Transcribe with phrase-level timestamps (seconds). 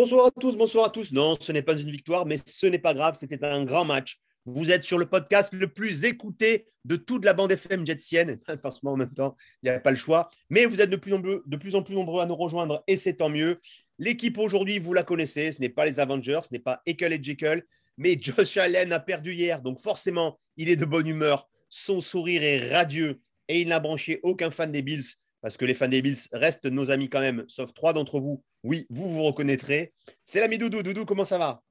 [0.00, 1.12] Bonsoir à tous, bonsoir à tous.
[1.12, 4.18] Non, ce n'est pas une victoire, mais ce n'est pas grave, c'était un grand match.
[4.46, 8.40] Vous êtes sur le podcast le plus écouté de toute la bande FM jetsienne.
[8.62, 10.30] Forcément, en même temps, il n'y a pas le choix.
[10.48, 13.12] Mais vous êtes de plus, de plus en plus nombreux à nous rejoindre et c'est
[13.12, 13.60] tant mieux.
[13.98, 17.22] L'équipe aujourd'hui, vous la connaissez, ce n'est pas les Avengers, ce n'est pas Ekel et
[17.22, 17.62] Jekyll,
[17.98, 21.46] mais Josh Allen a perdu hier, donc forcément, il est de bonne humeur.
[21.68, 25.04] Son sourire est radieux et il n'a branché aucun fan des Bills
[25.40, 28.42] parce que les fans des Bills restent nos amis quand même, sauf trois d'entre vous.
[28.62, 29.92] Oui, vous vous reconnaîtrez.
[30.24, 30.82] C'est l'ami Doudou.
[30.82, 31.62] Doudou, comment ça va?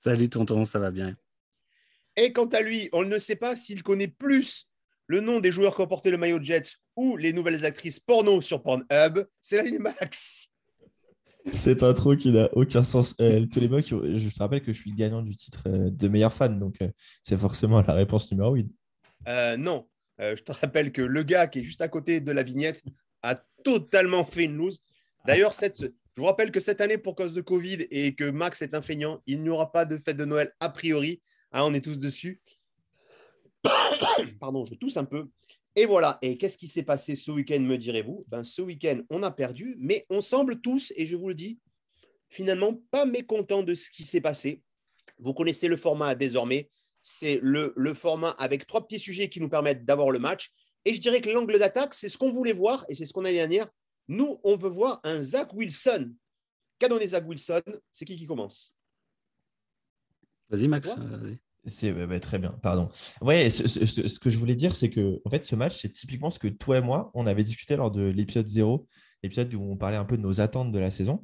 [0.00, 1.16] Salut tonton, ça va bien.
[2.16, 4.68] Et quant à lui, on ne sait pas s'il connaît plus
[5.06, 8.40] le nom des joueurs qui ont porté le maillot Jets ou les nouvelles actrices porno
[8.40, 9.26] sur Pornhub.
[9.40, 10.50] C'est l'ami Max.
[11.52, 13.16] Cette intro qui n'a aucun sens.
[13.20, 16.08] Euh, tous les mots, je te rappelle que je suis gagnant du titre euh, de
[16.08, 16.88] meilleur fan, donc euh,
[17.22, 18.70] c'est forcément la réponse numéro 8.
[19.28, 22.42] Euh, non, je te rappelle que le gars qui est juste à côté de la
[22.42, 22.82] vignette
[23.22, 24.80] a totalement fait une loose.
[25.26, 28.74] D'ailleurs, je vous rappelle que cette année, pour cause de Covid et que Max est
[28.74, 31.22] un feignant, il n'y aura pas de fête de Noël a priori.
[31.52, 32.40] Hein, on est tous dessus.
[34.40, 35.28] Pardon, je tousse un peu.
[35.74, 36.18] Et voilà.
[36.22, 38.24] Et qu'est-ce qui s'est passé ce week-end, me direz-vous?
[38.28, 41.58] Ben, Ce week-end, on a perdu, mais on semble tous, et je vous le dis,
[42.28, 44.62] finalement pas mécontents de ce qui s'est passé.
[45.18, 46.70] Vous connaissez le format désormais.
[47.00, 50.52] C'est le, le format avec trois petits sujets qui nous permettent d'avoir le match.
[50.84, 53.24] Et je dirais que l'angle d'attaque, c'est ce qu'on voulait voir et c'est ce qu'on
[53.24, 53.68] a dit dernière.
[54.08, 56.12] Nous, on veut voir un Zach Wilson.
[56.78, 57.62] Qu'a donné Zach Wilson?
[57.92, 58.74] C'est qui qui commence?
[60.50, 60.88] Vas-y, Max.
[60.90, 61.38] Euh, vas-y.
[61.64, 62.88] C'est bah, bah, très bien, pardon.
[63.20, 65.80] Ouais, ce, ce- ce- ce que je voulais dire, c'est que en fait, ce match,
[65.80, 68.88] c'est typiquement ce que toi et moi, on avait discuté lors de l'épisode 0,
[69.22, 71.22] l'épisode où on parlait un peu de nos attentes de la saison.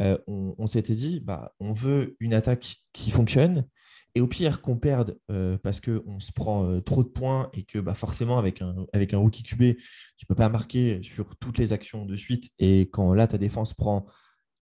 [0.00, 3.66] Euh, on on s'était dit, bah, on veut une attaque qui fonctionne,
[4.14, 7.62] et au pire qu'on perde euh, parce qu'on se prend euh, trop de points et
[7.62, 9.76] que bah, forcément, avec un, avec un rookie QB,
[10.16, 12.50] tu peux pas marquer sur toutes les actions de suite.
[12.58, 14.06] Et quand là, ta défense prend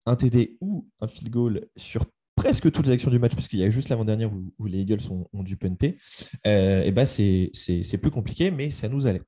[0.06, 2.06] un TD ou un field goal sur
[2.36, 5.28] presque toutes les actions du match, puisqu'il y a juste l'avant-dernière où, les Eagles ont,
[5.34, 6.00] ont dû punter,
[6.48, 7.52] euh, et ben c'est
[8.02, 9.22] plus compliqué, mais ça nous allait.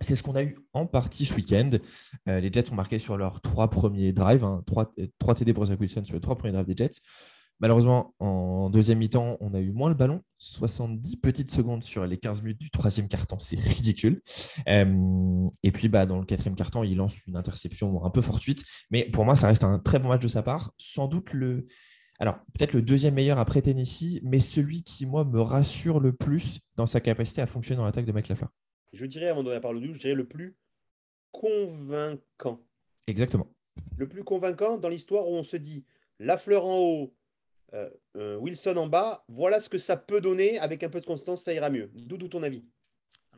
[0.00, 1.70] C'est ce qu'on a eu en partie ce week-end.
[2.26, 5.80] Les Jets ont marqué sur leurs trois premiers drives, hein, trois, trois TD pour Zach
[5.80, 7.00] Wilson sur les trois premiers drives des Jets.
[7.60, 12.16] Malheureusement, en deuxième mi-temps, on a eu moins le ballon, 70 petites secondes sur les
[12.16, 14.22] 15 minutes du troisième quart-temps, c'est ridicule.
[14.68, 18.64] Euh, et puis, bah, dans le quatrième quart-temps, il lance une interception un peu fortuite,
[18.90, 20.72] mais pour moi, ça reste un très bon match de sa part.
[20.78, 21.66] Sans doute le,
[22.20, 26.60] alors peut-être le deuxième meilleur après Tennessee, mais celui qui, moi, me rassure le plus
[26.76, 28.50] dans sa capacité à fonctionner dans l'attaque de Mike Lafleur.
[28.92, 30.56] Je dirais, avant de donner la parole au je dirais le plus
[31.32, 32.60] convaincant.
[33.06, 33.52] Exactement.
[33.96, 35.84] Le plus convaincant dans l'histoire où on se dit
[36.18, 37.14] la fleur en haut,
[38.14, 40.58] Wilson en bas, voilà ce que ça peut donner.
[40.58, 41.90] Avec un peu de constance, ça ira mieux.
[41.94, 42.64] Doudou, ton avis?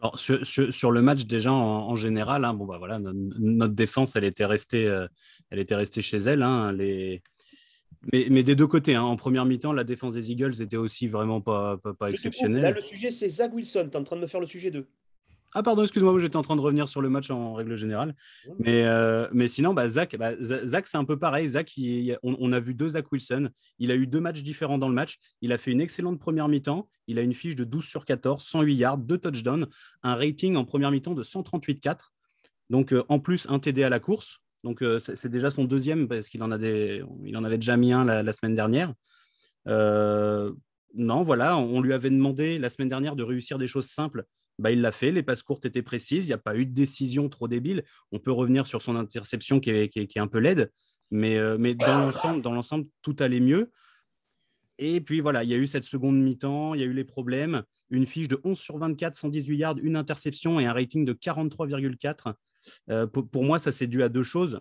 [0.00, 3.12] Alors, sur, sur- sur le match, déjà, en, en général, hein, bon, bah, voilà, no-
[3.12, 5.06] notre défense, elle était restée, euh,
[5.50, 6.42] elle était restée chez elle.
[6.42, 7.22] hein, les...
[8.12, 11.06] mais, mais des deux côtés, hein, en première mi-temps, la défense des Eagles était aussi
[11.08, 12.62] vraiment pas, pas, pas exceptionnelle.
[12.62, 13.88] Là, le sujet, c'est Zach Wilson.
[13.90, 14.86] Tu es en train de me faire le sujet 2.
[15.52, 18.14] Ah pardon, excuse-moi, moi, j'étais en train de revenir sur le match en règle générale.
[18.60, 21.46] Mais, euh, mais sinon, bah, Zach, bah, Zach c'est un peu pareil.
[21.48, 23.48] Zach, il- on, on a vu deux Zach Wilson.
[23.78, 25.18] Il a eu deux matchs différents dans le match.
[25.40, 26.88] Il a fait une excellente première mi-temps.
[27.08, 29.66] Il a une fiche de 12 sur 14, 108 yards, deux touchdowns,
[30.04, 32.12] un rating en première mi-temps de 138,4.
[32.70, 34.38] Donc euh, en plus, un TD à la course.
[34.62, 37.76] Donc euh, c'est déjà son deuxième parce qu'il en, a des, il en avait déjà
[37.76, 38.94] mis un la, la semaine dernière.
[40.94, 44.24] Non, voilà, on lui avait demandé la semaine dernière de réussir des choses simples.
[44.60, 46.72] Bah, il l'a fait, les passes courtes étaient précises, il n'y a pas eu de
[46.74, 47.82] décision trop débile.
[48.12, 50.70] On peut revenir sur son interception qui est, qui est- un peu laide,
[51.10, 53.70] mais, euh, dans l'ensemble, tout allait mieux.
[54.78, 57.04] Et puis voilà, il y a eu cette seconde mi-temps, il y a eu les
[57.04, 61.12] problèmes, une fiche de 11 sur 24, 118 yards, une interception et un rating de
[61.14, 62.34] 43,4.
[62.90, 64.60] Euh, pour, pour moi, ça c'est dû à deux choses.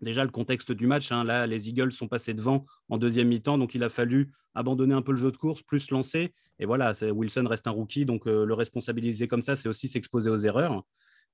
[0.00, 3.56] Déjà, le contexte du match, hein, là, les Eagles sont passés devant en deuxième mi-temps,
[3.56, 6.32] donc il a fallu abandonner un peu le jeu de course, plus lancer.
[6.58, 10.30] Et voilà, Wilson reste un rookie, donc euh, le responsabiliser comme ça, c'est aussi s'exposer
[10.30, 10.82] aux erreurs.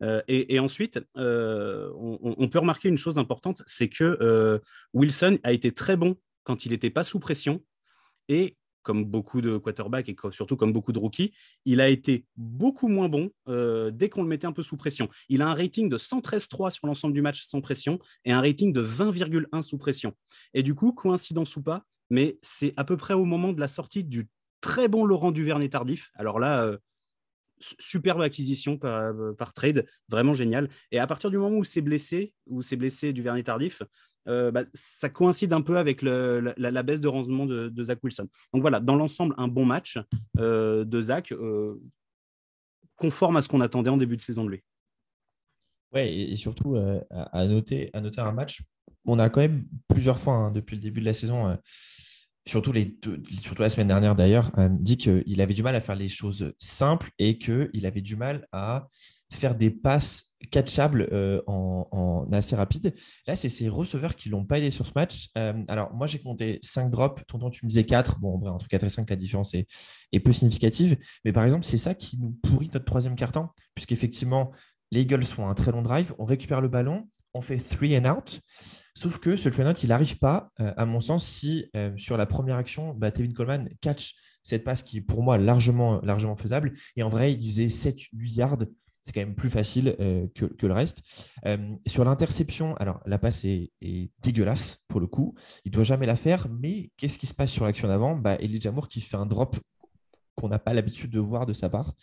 [0.02, 4.60] Euh, et, ensuite, euh, on, peut remarquer une chose importante, c'est que
[4.94, 7.62] Wilson a été très bon quand il n'était pas sous pression
[8.28, 11.32] et comme beaucoup de quarterbacks et surtout comme beaucoup de rookies,
[11.64, 13.30] il a été beaucoup moins bon
[13.92, 15.08] dès qu'on le mettait un peu sous pression.
[15.28, 18.72] Il a un rating de 113,3 sur l'ensemble du match sans pression et un rating
[18.72, 20.16] de 20,1 sous pression.
[20.52, 23.68] Et du coup, coïncidence ou pas, mais c'est à peu près au moment de la
[23.68, 24.28] sortie du
[24.60, 26.12] très bon Laurent Duvernay tardif.
[26.14, 26.78] Alors là,
[27.78, 30.68] superbe acquisition euh, par, trade, vraiment génial.
[30.90, 33.82] Et à partir du moment où c'est blessé, où c'est blessé du vernis tardif,
[34.28, 38.28] euh, bah, ça coïncide un peu avec la, baisse de rendement de, Zach Wilson.
[38.52, 39.98] Donc voilà, dans l'ensemble, un bon match
[40.38, 41.32] euh, de Zach,
[42.96, 44.62] conforme à ce qu'on attendait en début de saison de lui.
[45.92, 46.76] Ouais, et, surtout
[47.10, 48.62] à, noter, à noter un match.
[49.04, 51.56] On a quand même plusieurs fois hein, depuis le début de la saison
[52.46, 52.98] surtout, les
[53.40, 56.52] surtout la semaine dernière d'ailleurs, euh, dit qu'il avait du mal à faire les choses
[56.58, 58.88] simples et qu'il avait du mal à
[59.30, 62.94] faire des passes catchables euh, en, assez rapide.
[63.26, 65.28] Là, c'est ces receveurs qui l'ont pas aidé sur ce match.
[65.38, 67.22] Euh, alors, moi, j'ai compté 5 drops.
[67.28, 68.18] Tonton, tu me disais 4.
[68.20, 69.66] Bon, en entre 4 et 5, la différence est,
[70.20, 70.98] peu significative.
[71.24, 74.52] Mais par exemple, c'est ça qui nous pourrit notre troisième quart-temps, puisqu'effectivement,
[74.90, 78.04] les Eagles font un très long drive, on récupère le ballon, on fait three and
[78.04, 78.40] out.
[78.94, 82.26] Sauf que ce out, il n'arrive pas, euh, à mon sens, si euh, sur la
[82.26, 86.72] première action, bah, Tevin Coleman catch cette passe qui est pour moi largement, largement faisable.
[86.96, 88.58] Et en vrai, il faisait 7-8 yards.
[89.00, 91.02] C'est quand même plus facile euh, que, le reste.
[91.86, 93.72] sur l'interception, alors la passe est,
[94.22, 95.34] dégueulasse pour le coup.
[95.64, 96.48] Il ne doit jamais la faire.
[96.50, 98.16] Mais qu'est-ce qui se passe sur l'action d'avant?
[98.16, 99.56] Bah, qui fait un drop
[100.34, 101.94] qu'on n'a pas l'habitude de voir de sa part.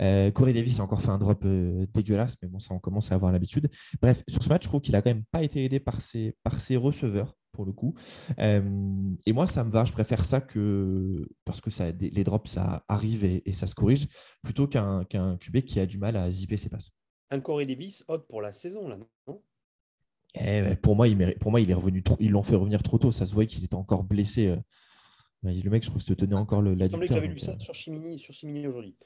[0.00, 3.12] Euh, Corey Davis a encore fait un drop euh, dégueulasse, mais bon, ça, on commence
[3.12, 3.68] à avoir l'habitude.
[4.00, 6.36] Bref, sur ce match, je trouve qu'il a quand même pas été aidé par ses,
[6.42, 7.94] par ses receveurs, pour le coup.
[8.38, 8.62] Euh,
[9.26, 9.84] et moi, ça me va.
[9.84, 11.28] Je préfère ça que.
[11.44, 14.06] Parce que ça, les drops, ça arrive et, ça se corrige,
[14.42, 16.90] plutôt qu'un qu'un QB qui a du mal à zipper ses passes.
[17.30, 19.42] Un Corey Davis, hop pour la saison, là, non?
[20.34, 22.98] Eh, pour, moi, il pour moi, il est revenu trop, ils l'ont fait revenir trop
[22.98, 23.12] tôt.
[23.12, 24.56] Ça se voyait qu'il était encore blessé
[25.42, 27.58] le mec, je trouve que se tenait encore le Il que j'avais lu ça euh.
[27.58, 28.96] sur Chimini, sur Chimini aujourd'hui.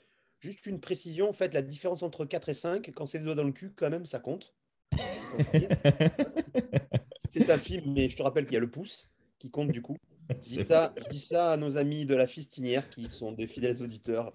[0.40, 3.34] Juste une précision, en fait, la différence entre 4 et 5, quand c'est le doigt
[3.34, 4.54] dans le cul, quand même, ça compte.
[7.30, 9.08] c'est un film, mais je te rappelle qu'il y a le pouce
[9.38, 9.96] qui compte du coup.
[10.30, 13.82] Je dis, ça, dis ça à nos amis de la fistinière qui sont des fidèles
[13.82, 14.32] auditeurs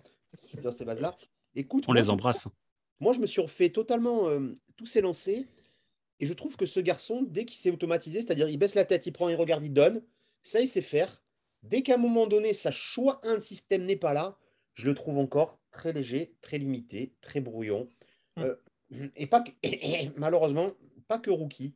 [0.62, 1.18] sur ces bases-là.
[1.56, 2.48] Écoute, on les embrasse.
[3.00, 5.46] Moi, je me suis refait totalement euh, tous ces lancers
[6.20, 9.06] et je trouve que ce garçon, dès qu'il s'est automatisé, c'est-à-dire il baisse la tête,
[9.08, 10.04] il prend, il regarde, il donne,
[10.44, 11.24] ça il sait faire.
[11.70, 14.38] Dès qu'à un moment donné, sa choix un système n'est pas là,
[14.74, 17.90] je le trouve encore très léger, très limité, très brouillon.
[18.38, 18.44] Hum.
[18.44, 19.44] Euh, et, pas
[20.16, 20.72] malheureusement,
[21.08, 21.74] pas que rookie.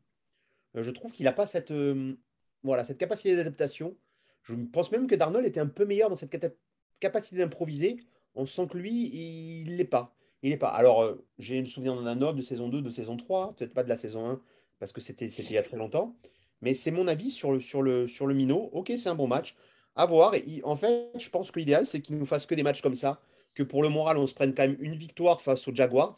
[0.75, 2.15] Euh, je trouve qu'il n'a pas cette, euh,
[2.63, 3.97] voilà, cette capacité d'adaptation.
[4.43, 6.55] Je pense même que Darnold était un peu meilleur dans cette
[6.99, 7.97] capacité d'improviser.
[8.35, 10.15] On sent que lui, il l'est pas.
[10.41, 10.69] Il n'est pas.
[10.69, 13.89] Alors, j'ai une souvenir d'un autre de saison 2, de saison 3, peut-être pas de
[13.89, 14.41] la saison 1,
[14.79, 16.15] parce que c'était il y a très longtemps.
[16.61, 18.69] Mais c'est mon avis sur le, sur le, sur le minot.
[18.73, 19.55] Ok, c'est un bon match
[19.95, 20.35] à voir.
[20.35, 22.95] Et, en fait, je pense que l'idéal, c'est qu'il nous fasse que des matchs comme
[22.95, 23.21] ça,
[23.53, 26.15] que pour le moral, on se prenne quand même une victoire face aux Jaguars.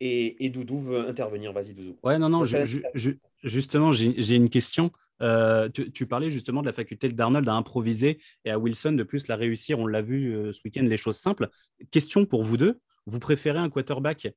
[0.00, 1.52] Et, Doudou veut intervenir.
[1.52, 1.96] Vas-y, Doudou.
[2.02, 2.44] Ouais, non, non,
[3.44, 4.90] justement, j'ai une question.
[5.20, 9.28] Euh, tu, parlais justement de la faculté d'Arnold à improviser et à Wilson de plus
[9.28, 9.78] la réussir.
[9.78, 11.48] On l'a vu euh, ce week-end, les choses simples.
[11.92, 12.80] Question pour vous deux.
[13.06, 14.28] Vous préférez un quarterback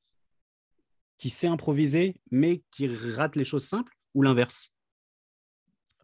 [1.17, 4.69] qui sait improviser mais qui rate les choses simples ou l'inverse?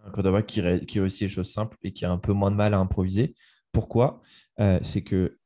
[0.06, 2.56] Un quarterback qui, qui réussit les choses simples et qui a un peu moins de
[2.56, 3.36] mal à improviser.
[3.71, 4.21] Pourquoi?
[4.59, 5.38] Euh, C'est que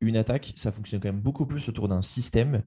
[0.00, 2.62] une attaque, ça fonctionne quand même beaucoup plus autour d'un système.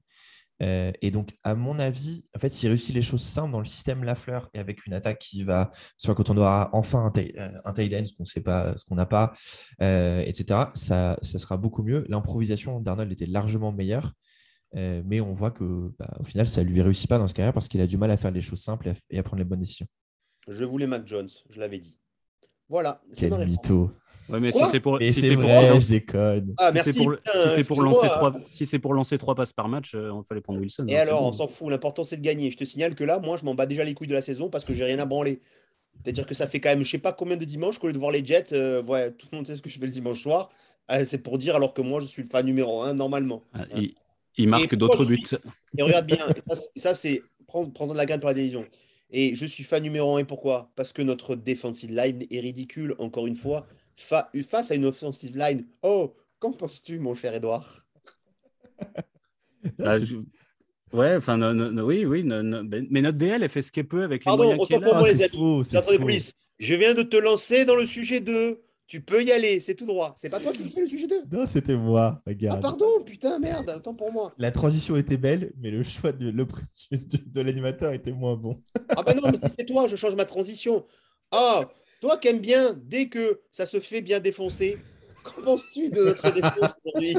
[0.60, 3.64] Euh, et donc, à mon avis, en fait, s'il réussit les choses simples dans le
[3.64, 7.32] système Lafleur et avec une attaque qui va, soit quand on aura enfin un, tail,
[7.38, 9.32] euh, ce qu'on sait pas, ce qu'on n'a pas,
[9.80, 12.04] etc., ça, ça, sera beaucoup mieux.
[12.08, 14.14] L'improvisation d'Arnold était largement meilleure.
[14.74, 17.54] mais on voit que, bah, au final, ça ne lui réussit pas dans ce carrière
[17.54, 19.60] parce qu'il a du mal à faire les choses simples et à prendre les bonnes
[19.60, 19.86] décisions.
[20.48, 21.96] Je voulais Mac Jones, je l'avais dit.
[22.68, 23.00] Voilà.
[23.16, 23.90] Quel mytho.
[24.28, 26.54] Ouais, mais si c'est pour, si c'est vrai, je déconne.
[26.58, 26.92] Ah, merci.
[26.92, 26.98] Si
[27.54, 30.42] c'est pour, lancer trois, si c'est pour lancer trois passes par match, euh, on fallait
[30.42, 30.86] prendre Wilson.
[30.86, 31.70] Et hein, alors, on s'en fout.
[31.70, 32.50] L'important c'est de gagner.
[32.50, 34.50] Je te signale que là, moi, je m'en bats déjà les couilles de la saison
[34.50, 35.40] parce que j'ai rien à branler.
[36.02, 37.98] C'est-à-dire que ça fait quand même, je sais pas combien de dimanches qu'au lieu de
[37.98, 40.22] voir les Jets, euh, ouais, tout le monde sait ce que je fais le dimanche
[40.22, 40.50] soir.
[40.90, 43.42] Euh, c'est pour dire alors que moi, je suis le fan numéro un normalement.
[43.54, 43.64] Ah,
[44.36, 45.24] il, marque d'autres buts.
[45.76, 46.28] Et regarde bien.
[46.46, 48.66] ça, ça c'est prendre, prendre de la graine pour la décision.
[49.10, 50.18] Et je suis fan numéro un.
[50.18, 50.70] Et pourquoi?
[50.76, 55.66] Parce que notre defensive line est ridicule, encore une fois, face à une offensive line.
[55.82, 57.86] Oh, qu'en penses-tu, mon cher Edouard
[59.78, 59.96] bah,
[60.92, 61.38] Ouais, enfin,
[61.82, 64.84] oui, oui, mais notre DL, elle fait ce qu'elle peut avec les Pardon, moyens qu'elle
[64.84, 64.98] a.
[64.98, 65.22] Moi, les
[65.76, 66.32] amis.
[66.58, 69.84] Je viens de te lancer dans le sujet de tu peux y aller, c'est tout
[69.84, 70.14] droit.
[70.16, 72.58] C'est pas toi qui fais le sujet 2 Non, c'était moi, regarde.
[72.58, 74.32] Ah pardon, putain, merde, attends pour moi.
[74.38, 78.62] La transition était belle, mais le choix de, de, l'animateur était moins bon.
[78.96, 80.86] ah bah non, mais c'est toi, je change ma transition.
[81.30, 81.68] Ah,
[82.00, 84.78] Toi qui aimes bien, dès que ça se fait bien défoncer,
[85.22, 87.16] qu'en penses-tu de notre défense aujourd'hui?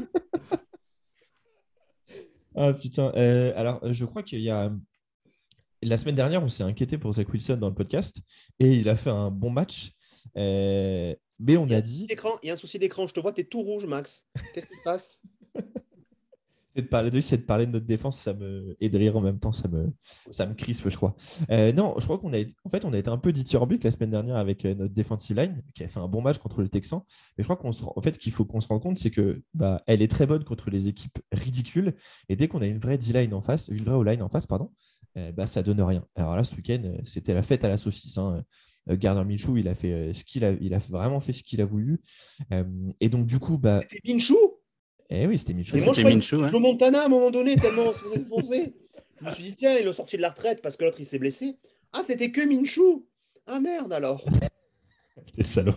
[2.56, 3.14] Ah putain.
[3.16, 4.72] Euh, alors, euh, je crois qu'il y a.
[5.82, 8.18] La semaine dernière, on s'est inquiété pour Zach Wilson dans le podcast
[8.60, 9.92] et il a fait un bon match.
[10.36, 12.08] Euh, mais on a dit.
[12.44, 14.26] Il y a un souci d'écran, je te vois, tu es tout rouge, Max.
[14.54, 15.22] Qu'est-ce qui se passe
[16.76, 19.18] C'est de parler de c'est de parler de notre défense, ça me et de rire
[19.18, 19.92] en même temps, ça me
[20.30, 21.16] ça me crispe, je crois.
[21.50, 23.84] Euh, non, je crois qu'on a été, en fait on a été un peu dithyrambique
[23.84, 26.62] la semaine dernière avec euh, notre defensive line qui a fait un bon match contre
[26.62, 27.08] le Texan.
[27.38, 29.42] Mais je crois qu'on se en fait qu'il faut qu'on se rende compte, c'est que
[29.56, 31.96] bah elle est très bonne contre les équipes ridicules
[32.30, 34.72] et dès qu'on a une vraie D-line en face, une vraie O-line en face, pardon,
[35.18, 36.06] euh, bah ça donne rien.
[36.16, 38.18] Alors là, ce week-end, euh, c'était la fête à la saucisse.
[38.18, 38.44] Hein.
[38.90, 41.44] Euh, Gardner Minshew, il a fait euh, ce qu'il a, il a vraiment fait ce
[41.44, 42.00] qu'il a voulu.
[42.54, 42.64] Euh,
[43.00, 44.38] et donc du coup, bah, C'est Minchou
[45.12, 45.78] eh oui, c'était Minshew.
[45.78, 48.20] Et moi, je C'était Minshew, c'était Montana à un moment donné, tellement on se faisait
[48.20, 48.76] défoncer.
[49.22, 51.06] Je me suis dit, tiens, ils l'ont sorti de la retraite parce que l'autre il
[51.06, 51.58] s'est blessé.
[51.94, 53.08] Ah, c'était que Minchou
[53.48, 54.24] Ah merde alors
[55.36, 55.74] T'es salaud.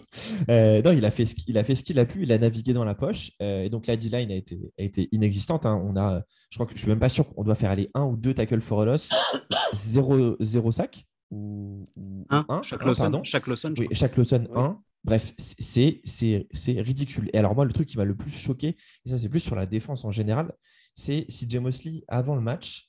[0.50, 2.22] Euh, non, il a fait ce qu'il a fait ce qu'il a pu.
[2.22, 3.32] Il a navigué dans la poche.
[3.40, 5.66] Euh, et donc la D-line a été, a été inexistante.
[5.66, 5.82] hein.
[5.84, 8.04] On a, je crois que je suis même pas sûr qu'on doit faire aller un
[8.04, 9.10] ou deux tackles for a loss,
[9.72, 13.24] zéro, zéro sac ou, ou Un, un, chaque un, Lawson, pardon.
[13.24, 14.60] chaque Lawson, Oui, chaque Lawson Ouais.
[14.60, 14.82] 1.
[15.04, 17.28] Bref, c'est c'est- c'est ridicule.
[17.32, 19.56] Et alors, moi, le truc qui m'a le plus choqué, et ça, c'est plus sur
[19.56, 20.52] la défense en général,
[20.94, 22.88] c'est CJ Mosley, avant le match,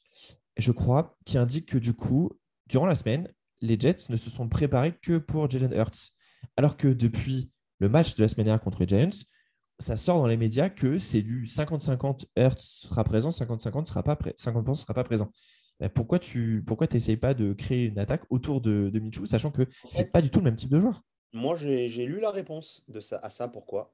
[0.57, 2.29] je crois, qui indique que du coup,
[2.67, 3.27] durant la semaine,
[3.61, 6.11] les Jets ne se sont préparés que pour Jalen Hurts.
[6.57, 9.23] Alors que depuis le match de la semaine dernière contre les Giants,
[9.79, 14.15] ça sort dans les médias que c'est du 50-50 Hurts sera présent, 50-50 sera pas
[14.15, 15.31] pré- 50% sera pas présent.
[15.83, 19.51] Ben, Pourquoi tu pourquoi n'essayes pas de créer une attaque autour de, de Minshew, sachant
[19.51, 21.03] que c'est pas du tout le même type de joueur?
[21.33, 23.49] Moi, j'ai lu la réponse de ça, à ça.
[23.49, 23.93] Pourquoi?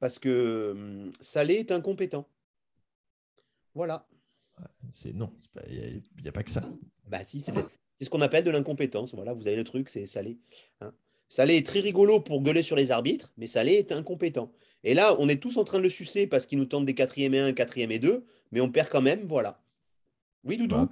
[0.00, 2.28] Parce que hum, Salé est incompétent.
[3.74, 4.06] Voilà.
[4.92, 5.32] C'est non,
[5.70, 6.60] il n'y a, pas que ça.
[7.08, 7.54] Bah si, c'est
[8.02, 9.14] ce qu'on appelle de l'incompétence.
[9.14, 10.36] Voilà, vous avez le truc, c'est Salé.
[10.82, 10.92] hein.
[11.30, 14.52] Salé est très rigolo pour gueuler sur les arbitres, mais Salé est incompétent.
[14.84, 16.94] Et là, on est tous en train de le sucer parce qu'il nous tente des
[16.94, 19.59] quatrième et 1, quatrième et 2, mais on perd quand même, voilà.
[20.44, 20.88] Oui, Doudou Bah,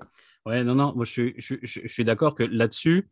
[0.47, 3.09] Ouais, non, non, moi je suis, je, je- je suis d'accord que là-dessus,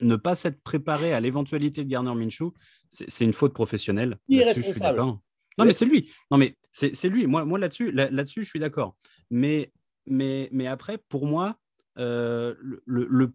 [0.00, 2.52] ne pas s'être préparé à l'éventualité de Garner Minshew,
[2.88, 4.10] c'est c'est une faute professionnelle.
[4.10, 4.96] Là-dessus, je suis Irresponsable.
[4.96, 5.20] d'accord.
[5.58, 6.10] Non, mais c'est lui.
[6.30, 7.26] Non, mais c'est c'est lui.
[7.26, 8.96] Moi, moi là-dessus, là- là-dessus, je suis d'accord.
[9.30, 9.72] Mais,
[10.06, 11.56] mais, mais après, pour moi,
[11.98, 12.54] euh,
[12.86, 13.32] le,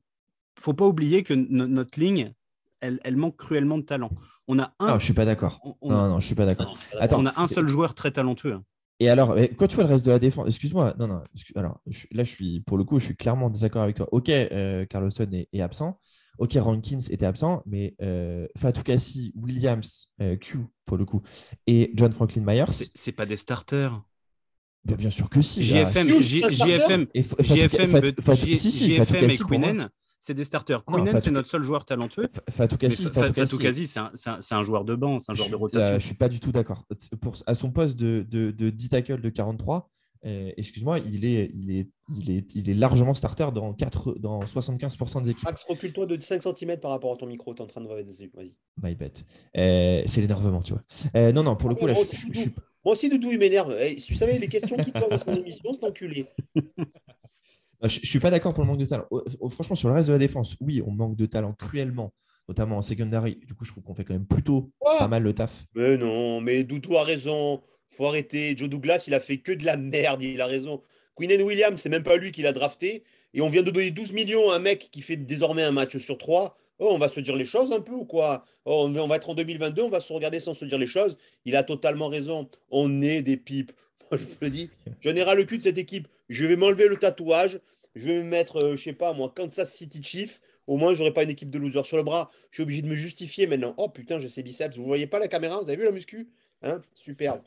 [0.60, 2.34] faut pas oublier que no- notre ligne,
[2.82, 4.10] elle, elle manque cruellement de talent.
[4.48, 5.60] On a un, Non, je suis pas d'accord.
[5.64, 6.76] on, on- Non, non, je suis pas d'accord.
[7.00, 7.22] Attends.
[7.22, 8.60] on a un seul joueur très talentueux.
[9.00, 11.82] Et alors, quand tu vois le reste de la défense, excuse-moi, non, non, excuse- alors
[11.88, 14.08] je- là, je suis, pour le coup, je suis clairement en désaccord avec toi.
[14.12, 16.00] Ok, euh, Carlosson est, est absent.
[16.38, 21.22] Ok, Rankins était absent, mais euh, Fatou Kassi, Williams, euh, Q, pour le coup,
[21.68, 24.02] et John Franklin Myers, C'est pas des starters.
[24.86, 25.62] bien sûr que si.
[25.64, 28.02] JFM, JFM, JFM,
[28.78, 29.38] JFM et.
[29.38, 29.90] Quinen,
[30.26, 30.84] c'est des starters.
[30.88, 32.28] Fatou- c'est notre seul joueur talentueux.
[32.32, 33.88] Fa- Fatou Mais Kassi, Fa- Fatou Fatou Kassi, Kazi,
[34.40, 35.88] c'est un, joueur de banc, c'est un Je joueur de rotation.
[35.90, 36.84] euh, je suis pas du tout d'accord.
[37.22, 39.90] Pour, à son poste de, de, de 10 tackles de 43,
[40.26, 44.40] euh, excuse-moi, il est, il, est, il, est, il est largement starter dans, 4, dans
[44.44, 45.44] 75% des équipes.
[45.44, 48.02] Max, recule-toi de 5 cm par rapport à ton micro, tu es en train de
[48.02, 48.32] dessus.
[48.34, 48.56] Vas-y.
[48.82, 49.12] My bad.
[49.58, 50.82] Euh, c'est l'énervement, tu vois.
[51.16, 52.56] Euh, non, non, pour le Ah, coup, là, moi je, je- je suis.
[52.84, 53.76] Moi aussi, Doudou, il m'énerve.
[53.80, 56.28] Eh, si tu savais les questions te pose dans son émission, c'est enculé.
[57.88, 59.06] Je, je suis pas d'accord pour le manque de talent.
[59.50, 62.14] Franchement, sur le reste de la défense, oui, on manque de talent cruellement,
[62.48, 63.40] notamment en secondary.
[63.48, 65.66] Du coup, je trouve qu'on fait quand même plutôt Quoi pas mal le taf.
[65.76, 67.62] Mais non, mais Doudou a raison?
[67.90, 68.56] Faut arrêter.
[68.58, 70.22] Joe Douglas, il a fait que de la merde.
[70.22, 70.82] Il a raison.
[71.16, 73.04] Quinnen Williams, c'est même pas lui qui l'a drafté.
[73.34, 75.98] Et on vient de donner 12 millions à un mec qui fait désormais un match
[75.98, 76.58] sur trois.
[76.80, 78.44] Oh, on va se dire les choses un peu ou quoi?
[78.66, 81.18] Oh, on va- être en 2022, on va se regarder sans se dire les choses.
[81.46, 82.50] Il a totalement raison.
[82.70, 83.72] On est des pipes.
[84.12, 84.70] Moi, je me dis,
[85.02, 86.08] j'en ai ras le cul de cette équipe.
[86.28, 87.60] Je vais m'enlever le tatouage.
[87.96, 90.42] Je vais me mettre, euh, je sais pas moi, Kansas City Chief.
[90.68, 92.32] Au moins, j'aurai pas une équipe de losers sur le bras.
[92.52, 93.74] Je suis obligé de me justifier maintenant.
[93.78, 94.76] Oh putain, j'ai ces biceps.
[94.78, 95.62] Vous voyez pas la caméra?
[95.62, 96.28] Vous avez vu la muscu?
[96.64, 96.82] Hein?
[96.94, 97.42] Superbe.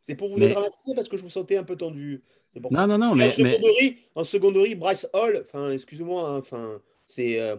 [0.00, 2.22] C'est pour vous Mais- dédramatiser parce que je vous sentais un peu tendu.
[2.52, 2.86] C'est pour ça.
[2.86, 6.80] Non, non, non, en, mais, mais seconderie, en seconderie, Bryce Hall, enfin, excusez-moi, hein, enfin,
[7.06, 7.56] c'est euh,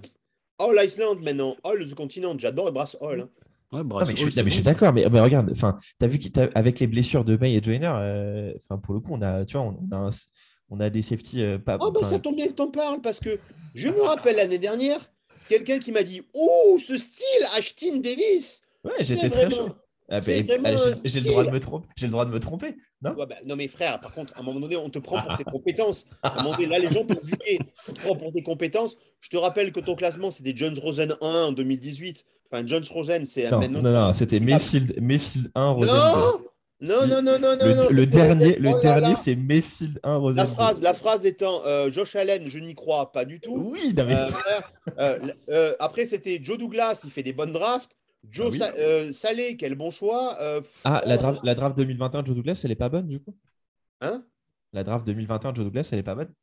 [0.59, 2.37] All Iceland maintenant, All the Continent.
[2.37, 3.21] J'adore Bryce Hall.
[3.21, 3.29] hein.
[3.71, 5.49] ouais, Non, Bryce mais je Hall, suis, non, mais je suis d'accord, mais, mais regarde,
[5.51, 9.13] enfin, t'as vu qu'avec les blessures de May et Joyner, euh, enfin, pour le coup,
[9.13, 10.09] on a, tu vois, on a, un-
[10.69, 11.77] on a des safety euh, pas.
[11.79, 13.39] Oh, bah enfin, ça tombe bien que t'en parles parce que
[13.73, 14.99] je me rappelle l'année dernière,
[15.49, 19.69] quelqu'un qui m'a dit Oh, ce style, Ashton Davis ouais, j'étais très chaud.
[20.07, 21.87] Ah, bah, j'ai le droit de me tromper.
[21.95, 23.15] J'ai le droit de me tromper, non?
[23.15, 25.35] Ouais, bah, non mais frère, par contre, à un moment donné, on te prend pour
[25.35, 26.05] tes compétences.
[26.21, 27.59] À un moment donné, là, les gens peuvent juger.
[27.89, 28.97] On te prend pour tes compétences.
[29.19, 32.23] Je te rappelle que ton classement, c'était Jones Rosen 1 en 2018.
[32.51, 33.81] Enfin, Jones Rosen, c'est Non, maintenant.
[33.81, 36.41] non, non, c'était Mayfield, Mayfield 1, Rosen Non
[36.81, 37.09] Non, Si.
[37.09, 37.65] non, non, non, non.
[37.65, 40.51] Le, non, le c'est dernier, le Oh dernier c'est Mayfield 1, Rosen La 2.
[40.53, 43.55] phrase, la phrase étant euh, Josh Allen, je n'y crois pas du tout.
[43.71, 44.59] Oui, non, mais Euh.
[44.99, 47.95] Euh, euh, après, c'était Joe Douglas, il fait des bonnes drafts.
[48.29, 48.57] Joe Ah oui.
[48.57, 50.37] Sa- euh, Salé, quel bon choix.
[50.41, 51.39] Euh, pff, Ah, oh la là.
[51.43, 53.35] la draft 2021 de Joe Douglas, elle est pas bonne du coup?
[54.01, 54.25] Hein?
[54.73, 56.33] La draft 2021 de Joe Douglas, elle est pas bonne?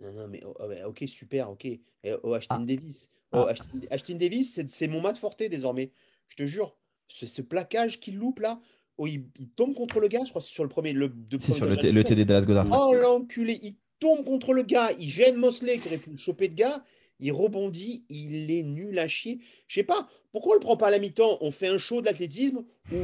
[0.00, 1.66] Non, non, mais oh, oh, ouais, ok, super, ok.
[1.66, 1.80] Et,
[2.22, 2.64] oh, Ashton Ah.
[2.64, 3.10] Davis.
[3.32, 3.50] Oh, Ah.
[3.50, 5.92] Ashton, Ashton Davis, c'est- c'est mon mat forté désormais.
[6.28, 6.76] Je te jure.
[7.08, 8.58] Ce, ce plaquage qu'il loupe là,
[9.00, 10.92] oh, il, il tombe contre le gars, je crois que c'est sur le premier.
[10.92, 12.68] Le, de C'est sur le, le TD Dallas Goddard.
[12.70, 16.48] Oh l'enculé, il tombe contre le gars, il gêne Mosley qui aurait pu le choper
[16.48, 16.84] de gars,
[17.18, 19.40] il rebondit, il est nul à chier.
[19.68, 22.02] Je sais pas, pourquoi on le prend pas à la mi-temps On fait un show
[22.02, 22.96] d'athlétisme où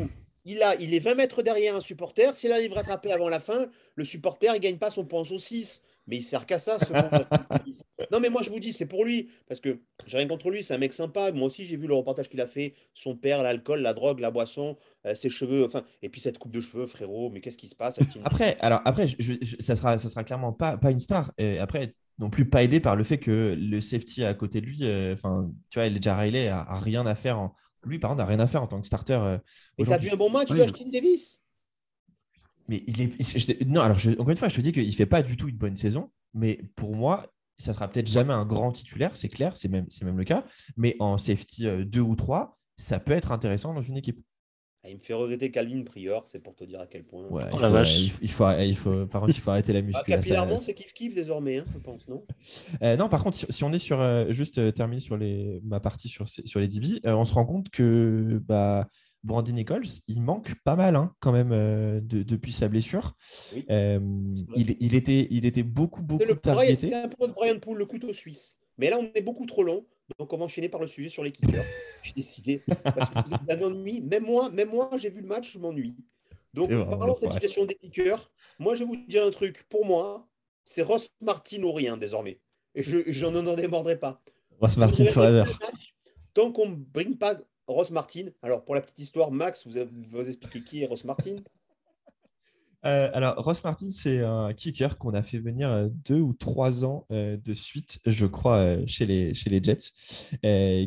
[0.45, 3.41] il, a, il est 20 mètres derrière un supporter, s'il arrive à rattraper avant la
[3.41, 5.83] fin, le supporter il gagne pas son point au 6.
[6.07, 6.93] Mais il sert qu'à ça, ce.
[8.13, 9.31] Non, mais moi je vous dis, c'est pour lui.
[9.49, 11.33] Parce que j'ai rien contre lui, c'est un mec sympa.
[11.33, 12.75] Moi aussi, j'ai vu le reportage qu'il a fait.
[12.95, 15.65] Son père, l'alcool, la drogue, la boisson, euh, ses cheveux.
[15.65, 17.31] Enfin, et puis cette coupe de cheveux, frérot.
[17.31, 20.23] Mais qu'est-ce qui se passe Après, alors après, je- je- je- ça sera, ça sera
[20.25, 21.33] clairement pas, pas une star.
[21.39, 24.67] Et après, non plus pas aidé par le fait que le safety à côté de
[24.67, 27.39] lui, euh, enfin, tu vois, Elijah Riley a, a rien à faire.
[27.39, 27.53] En...
[27.85, 29.15] Lui, par contre, a rien à faire en tant que starter.
[29.15, 29.39] euh,
[29.79, 31.43] Mais t'as vu un bon match Oui, de Ashton Davis?
[32.69, 33.23] Mais il est.
[33.39, 35.49] je- non, alors je- encore une fois, je te dis qu'il fait pas du tout
[35.49, 36.11] une bonne saison.
[36.35, 40.05] Mais pour moi, ça sera peut-être jamais un grand titulaire, c'est clair, c'est même, c'est
[40.05, 40.45] même le cas.
[40.77, 44.21] Mais en safety 2 ou 3, ça peut être intéressant dans une équipe.
[44.85, 47.27] Ah, Il me fait regretter Calvin Prior, c'est pour te dire à quel point.
[47.29, 47.99] Ouais, Oh il, la faut, vache.
[47.99, 50.11] il faut- il faut- il faut- par contre, il faut arrêter la Ah, muscu.
[50.11, 52.25] là, ça- capillairement, c'est kiff-kiff désormais, hein, je pense, non?
[52.83, 55.61] Euh, non, par contre, si, si on est sur euh, juste euh, terminé sur les,
[55.65, 58.89] ma partie sur, sur les DB, euh, on se rend compte que bah,
[59.27, 63.15] Brandon Nichols, il manque pas mal hein, quand même euh, de- depuis sa blessure.
[63.55, 63.67] Oui.
[63.71, 63.99] Euh,
[64.55, 66.77] il, il était, il était beaucoup, beaucoup le targeté.
[66.77, 68.59] C'était un peu de Brian Poole, le couteau suisse.
[68.79, 69.85] Mais là, on est beaucoup trop long,
[70.19, 71.65] donc on va enchaîner par le sujet sur les kickers.
[72.05, 72.63] J'ai décidé.
[72.85, 74.01] Parce que vous.
[74.09, 75.97] Même moi, même moi, j'ai vu le match, je m'ennuie.
[76.55, 78.31] Donc, parlons de cette situation des kickers.
[78.59, 79.67] Moi, je vais vous dire un truc.
[79.69, 80.29] Pour moi,
[80.65, 82.41] c'est Ross Martin ou rien désormais.
[82.75, 84.23] Et je j'en en démordrai pas.
[84.61, 85.45] Ross Martin forever.
[85.61, 85.95] match,
[86.33, 88.27] Tant qu'on ne bring pas Ross Martin.
[88.43, 89.91] Alors, pour la petite histoire, Max, vous, avez-
[90.65, 91.37] qui est Ross Martin?
[92.85, 96.85] Euh, alors, Ross Martin, c'est un kicker qu'on a fait venir euh, deux ou trois
[96.85, 99.91] ans euh, de suite, je crois, chez, les, Jets,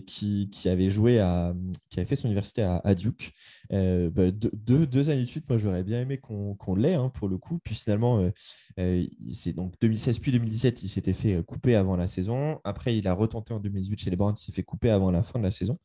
[0.06, 3.34] qui, qui avait fait son université à Duke.
[3.72, 7.38] Euh, bah, deux, années de suite, moi, j'aurais bien aimé qu'on l'ait hein, pour le
[7.38, 7.60] coup.
[7.64, 8.32] Puis finalement, euh,
[8.80, 12.60] euh, c'est donc 2016 puis 2017, il s'était fait euh, couper avant la saison.
[12.64, 15.24] Après, il a retenté en 2018 chez les Browns, il s'est fait couper avant la
[15.24, 15.78] fin de la saison.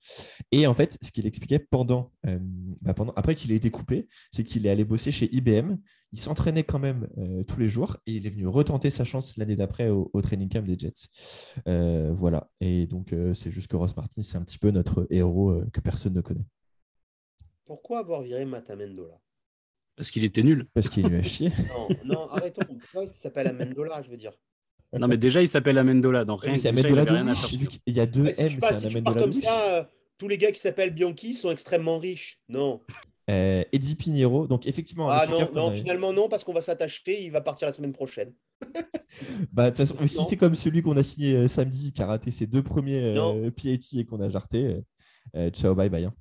[0.53, 2.39] Et en fait, ce qu'il expliquait pendant, euh,
[2.83, 5.77] bah, après qu'il ait été coupé, c'est qu'il est allé bosser chez IBM.
[6.13, 9.37] Il s'entraînait quand même euh, tous les jours et il est venu retenter sa chance
[9.37, 11.09] l'année d'après au, au training camp des Jets.
[11.67, 12.49] Euh, voilà.
[12.61, 15.69] Et donc, euh, c'est juste que Ross Martin, c'est un petit peu notre héros euh,
[15.73, 16.47] que personne ne connaît.
[17.65, 19.19] Pourquoi avoir viré Matt Amendola?
[19.97, 20.67] Parce qu'il était nul.
[20.75, 21.51] Parce qu'il est nul à chier.
[21.69, 22.63] Non, non, arrêtons.
[22.67, 24.33] Pourquoi est-ce qu'il s'appelle Amendola, je veux dire
[24.93, 26.25] Non, mais déjà, il s'appelle Amendola.
[26.25, 26.75] Donc, rien déjà, il
[27.15, 27.35] rien à
[27.69, 29.85] qu'il y a deux Ouais, M, c'est si Amendola comme ça, euh,
[30.19, 32.41] tous les gars qui s'appellent Bianchi sont extrêmement riches.
[32.49, 32.81] Non.
[33.31, 34.47] Euh, Eddie Pinheiro.
[34.47, 37.67] Donc, effectivement, Ah non, non, avait- finalement non, parce qu'on va s'attacher, il va partir
[37.67, 38.35] la semaine prochaine.
[39.53, 42.07] Bah, de toute façon, si c'est comme celui qu'on a signé euh, samedi, qui a
[42.07, 43.49] raté ses deux premiers euh,
[43.97, 44.81] et qu'on a jarté,
[45.51, 46.05] ciao, bye bye.
[46.07, 46.15] hein.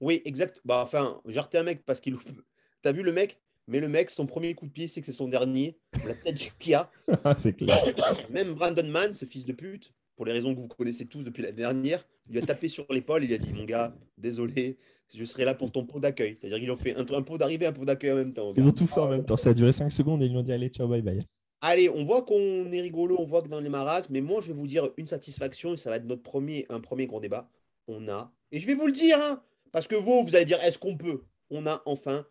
[0.00, 0.60] Oui, exact.
[0.64, 2.16] Bah enfin, j'ai un mec parce qu'il.
[2.82, 3.40] T'as vu le mec?
[3.66, 5.78] Mais le mec, son premier coup de pied, c'est que c'est son dernier.
[6.04, 6.90] La tête qu'il a.
[7.38, 7.78] c'est clair.
[8.30, 11.42] Même Brandon Mann, ce fils de pute, pour les raisons que vous connaissez tous depuis
[11.42, 13.24] la dernière, il lui a tapé sur l'épaule.
[13.24, 14.78] Il a dit Mon gars, désolé,
[15.14, 16.36] je serai là pour ton pot d'accueil.
[16.40, 18.52] C'est-à-dire qu'ils ont fait un, un pot d'arrivée, un pot d'accueil en même temps.
[18.56, 19.36] Ils ont tout fait en même temps.
[19.36, 21.20] Ça a duré 5 secondes et ils lui ont dit allez, ciao, bye bye.
[21.60, 24.48] Allez, on voit qu'on est rigolo, on voit que dans les maras, mais moi je
[24.48, 27.50] vais vous dire une satisfaction et ça va être notre premier, un premier gros débat.
[27.86, 30.62] On a, et je vais vous le dire, hein, parce que vous, vous allez dire
[30.62, 31.22] est-ce qu'on peut?
[31.50, 32.26] On a enfin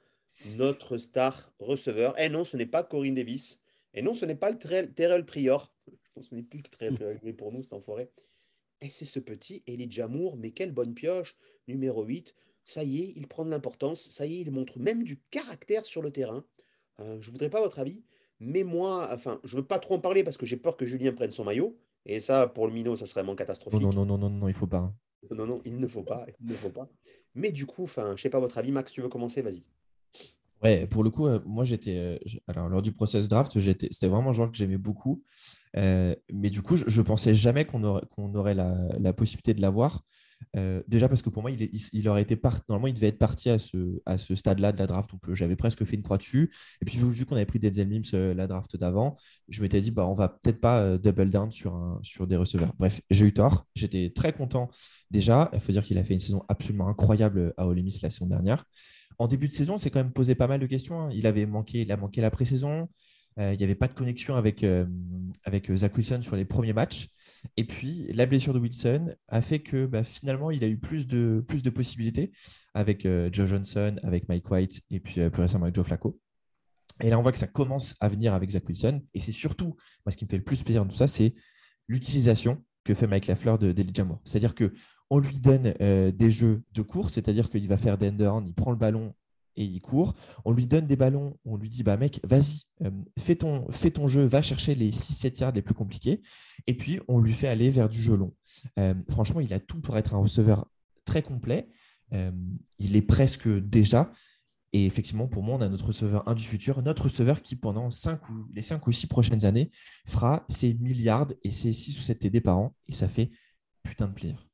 [0.56, 2.18] notre star receveur.
[2.20, 3.60] Et non, ce n'est pas Corinne Davis.
[3.94, 4.58] Et non, ce n'est pas le
[4.94, 5.74] Terrell Prior.
[5.88, 8.10] Je pense que ce n'est plus que Terrell Prior mais pour nous, c'est enfoiré.
[8.82, 11.36] Et c'est ce petit Elijah Moore, mais quelle bonne pioche,
[11.68, 12.34] numéro 8.
[12.64, 14.10] Ça y est, il prend de l'importance.
[14.10, 16.46] Ça y est, il montre même du caractère sur le terrain.
[17.00, 18.04] Euh, je ne voudrais pas votre avis.
[18.40, 21.12] Mais moi, enfin, je veux pas trop en parler parce que j'ai peur que Julien
[21.12, 21.78] prenne son maillot.
[22.06, 23.82] Et ça, pour le minot, ça serait vraiment Non, catastrophique.
[23.82, 24.94] non, non, non, non, non, il faut pas.
[25.32, 26.26] Non, non, il ne faut pas.
[26.40, 26.90] Il ne faut pas.
[27.36, 28.72] Mais du coup, enfin, je sais pas votre avis.
[28.72, 29.64] Max, tu veux commencer Vas-y.
[30.62, 31.96] Ouais, pour le coup, euh, moi j'étais.
[31.98, 35.24] euh, alors, lors du process draft, c'était vraiment un joueur que j'aimais beaucoup.
[35.78, 39.62] Euh, mais du coup, je, je pensais jamais qu'on aurait, qu'on aurait la possibilité de
[39.62, 40.04] l'avoir.
[40.56, 42.40] Euh, déjà parce que pour moi, il, aurait été.
[42.68, 45.12] Normalement, il devait être parti à ce, stade-là de la draft.
[45.12, 46.52] Donc, euh, j'avais presque fait une croix dessus.
[46.82, 49.82] Et puis, vu, vu qu'on avait pris Denzel Mims euh, la draft d'avant, je m'étais
[49.82, 52.74] dit, bah, on va peut-être pas double down sur, des receveurs.
[52.80, 53.66] Bref, j'ai eu tort.
[53.76, 54.70] J'étais très content
[55.12, 55.50] déjà.
[55.54, 58.28] Il faut dire qu'il a fait une saison absolument incroyable à Ole Miss la saison
[58.28, 58.66] dernière.
[59.18, 61.02] en début de saison, c'est quand même posé pas mal de questions.
[61.02, 61.10] hein.
[61.14, 62.90] Il avait manqué, il a manqué la pré-saison.
[63.38, 64.66] Il n'y avait pas de connexion avec,
[65.46, 67.10] avec Zach Wilson sur les premiers matchs.
[67.58, 71.08] Et puis, la blessure de Wilson a fait que bah, finalement, il a eu plus
[71.08, 72.32] de, plus de possibilités
[72.74, 76.20] avec euh, Joe Johnson, avec Mike White et puis euh, plus récemment avec Joe Flacco.
[77.02, 79.02] Et là, on voit que ça commence à venir avec Zach Wilson.
[79.14, 81.34] Et c'est surtout, moi, ce qui me fait le plus plaisir dans tout ça, c'est
[81.88, 84.22] l'utilisation que fait Mike Lafleur de d'Elijah Moore.
[84.26, 84.74] C'est-à-dire que
[85.10, 88.72] on lui donne euh, des jeux de course, c'est-à-dire qu'il va faire des il prend
[88.72, 89.14] le ballon
[89.56, 90.16] et il court.
[90.46, 93.92] On lui donne des ballons, on lui dit bah mec, vas-y, euh, fais, ton, fais
[93.92, 96.22] ton jeu, va chercher les 6-7 yards les plus compliqués.
[96.68, 98.34] Et puis on lui fait aller vers du jeu long.
[98.78, 100.70] Euh, franchement, il a tout pour être un receveur
[101.06, 101.70] très complet.
[102.14, 102.32] Euh,
[102.80, 104.12] il est presque déjà.
[104.72, 107.88] Et effectivement, pour moi, on a notre receveur un du futur, notre receveur qui, pendant
[107.88, 109.72] ou, les 5 ou 6 prochaines années,
[110.06, 112.76] fera ses milliards et ses 6 ou 7 TD par an.
[112.88, 113.32] Et ça fait
[113.82, 114.48] putain de plaisir.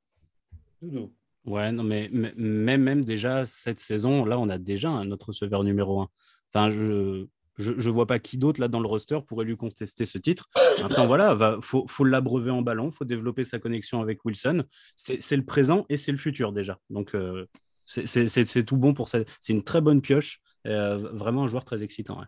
[0.81, 1.11] Doudou.
[1.45, 6.01] Ouais, non, mais même, déjà cette saison, là, on a déjà un autre receveur numéro
[6.01, 6.09] un.
[6.53, 7.27] Enfin, je
[7.57, 10.49] je, je vois pas qui d'autre là dans le roster pourrait lui contester ce titre.
[10.81, 14.63] Maintenant, voilà, va, faut, faut l'abreuver en ballon, faut développer sa connexion avec Wilson.
[14.97, 16.79] C'est le présent et c'est le futur déjà.
[16.89, 17.45] Donc, euh,
[17.85, 19.19] c'est- tout bon pour ça.
[19.39, 20.41] C'est une très bonne pioche.
[20.67, 22.21] Euh, vraiment un joueur très excitant.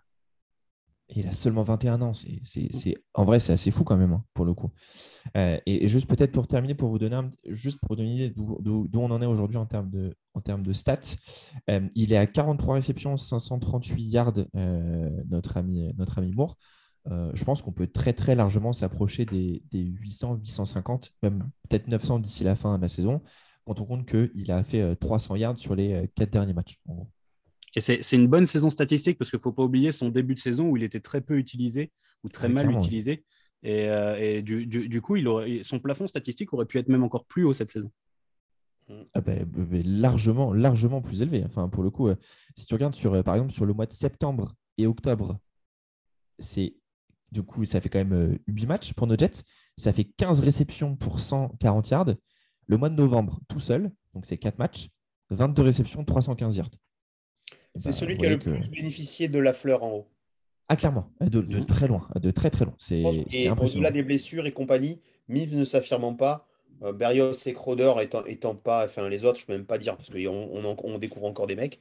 [1.16, 2.14] Il a seulement 21 ans.
[2.14, 4.72] C'est, c'est- c'est- En vrai, c'est assez fou quand même, hein, pour le coup.
[5.38, 8.16] Euh, et, et juste peut-être pour terminer, pour vous donner un- juste pour donner une
[8.16, 11.16] idée d'où, d'où- d'où on en est aujourd'hui en termes de, en termes de stats,
[11.70, 16.58] euh, il est à 43 réceptions, 538 yards, euh, notre, ami, notre ami Moore.
[17.34, 22.20] Je pense qu'on peut très très largement s'approcher des, des 800, 850, même peut-être 900
[22.20, 23.22] d'ici la fin de la saison,
[23.66, 26.78] quand on compte qu'il a fait euh, 300 yards sur les quatre derniers matchs.
[26.90, 27.08] en gros.
[27.76, 30.34] Et c'est c'est une bonne saison statistique parce qu'il ne faut pas oublier son début
[30.34, 31.92] de saison où il était très peu utilisé
[32.24, 33.26] ou très Oui, mal clairement, utilisé.
[33.64, 36.88] Et, euh, et du, du- du coup, il aurait, son plafond statistique aurait pu être
[36.90, 37.92] même encore plus haut cette saison.
[39.14, 39.46] Ah ben,
[39.86, 41.44] largement, largement plus élevé.
[41.46, 42.16] Enfin, pour le coup, euh,
[42.56, 45.38] si tu regardes sur, euh, par exemple, sur le mois de septembre et octobre,
[46.40, 46.76] c'est
[47.34, 49.44] du coup, ça fait quand même euh, 8 matchs pour nos Jets.
[49.76, 52.16] Ça fait 15 réceptions pour 140 yards.
[52.68, 54.88] Le mois de novembre, tout seul, donc c'est 4 matchs,
[55.32, 56.72] 22 réceptions, 315 yards.
[57.78, 60.08] C'est Bah, celui qui a le que- plus bénéficié de la fleur en haut.
[60.70, 61.66] Ah, clairement, de, de Mhm.
[61.66, 62.76] très loin, de très très loin.
[62.78, 66.46] C'est au-delà des blessures et compagnie, Mims ne s'affirmant pas,
[66.84, 69.96] euh, Berrios et Crowder étant, étant pas, enfin les autres, je peux même pas dire
[69.96, 71.80] parce qu'on on, découvre encore des mecs.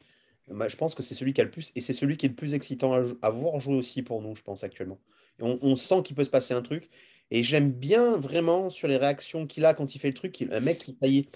[0.48, 2.28] Bah, je pense que c'est celui qui a le plus et c'est celui qui est
[2.28, 4.98] le plus excitant à, voir jouer aussi pour nous, je pense actuellement.
[5.40, 6.88] Et on, on sent qu'il peut se passer un truc.
[7.32, 10.52] Et j'aime bien vraiment sur les réactions qu'il a quand il fait le truc, il-
[10.52, 11.28] un mec qui, ça y est,